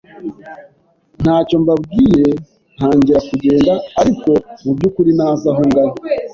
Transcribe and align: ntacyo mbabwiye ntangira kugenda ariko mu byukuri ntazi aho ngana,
ntacyo 1.21 1.55
mbabwiye 1.63 2.27
ntangira 2.75 3.19
kugenda 3.29 3.73
ariko 4.01 4.29
mu 4.63 4.71
byukuri 4.77 5.09
ntazi 5.17 5.45
aho 5.51 5.61
ngana, 5.69 5.93